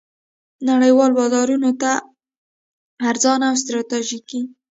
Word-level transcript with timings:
نړیوالو 0.69 1.17
بازارونو 1.19 1.71
ته 1.81 1.91
ارزانه 3.09 3.45
او 3.51 3.55
ستراتیژیکې 3.61 4.41